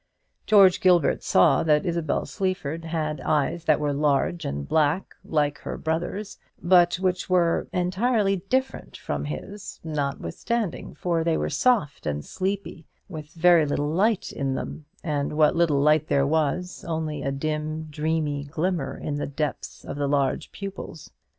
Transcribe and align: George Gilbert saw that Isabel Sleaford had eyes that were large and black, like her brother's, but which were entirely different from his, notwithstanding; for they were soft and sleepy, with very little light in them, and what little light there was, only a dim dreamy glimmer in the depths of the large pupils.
George 0.47 0.81
Gilbert 0.81 1.21
saw 1.21 1.61
that 1.61 1.85
Isabel 1.85 2.25
Sleaford 2.25 2.85
had 2.85 3.21
eyes 3.21 3.65
that 3.65 3.79
were 3.79 3.93
large 3.93 4.45
and 4.45 4.67
black, 4.67 5.13
like 5.23 5.59
her 5.59 5.77
brother's, 5.77 6.39
but 6.59 6.95
which 6.95 7.29
were 7.29 7.67
entirely 7.71 8.37
different 8.49 8.97
from 8.97 9.25
his, 9.25 9.79
notwithstanding; 9.83 10.95
for 10.95 11.23
they 11.23 11.37
were 11.37 11.51
soft 11.51 12.07
and 12.07 12.25
sleepy, 12.25 12.87
with 13.07 13.29
very 13.33 13.67
little 13.67 13.89
light 13.89 14.31
in 14.31 14.55
them, 14.55 14.85
and 15.03 15.33
what 15.33 15.55
little 15.55 15.79
light 15.79 16.07
there 16.07 16.25
was, 16.25 16.83
only 16.87 17.21
a 17.21 17.31
dim 17.31 17.83
dreamy 17.83 18.43
glimmer 18.45 18.97
in 18.97 19.17
the 19.17 19.27
depths 19.27 19.85
of 19.85 19.97
the 19.97 20.07
large 20.07 20.51
pupils. 20.51 21.11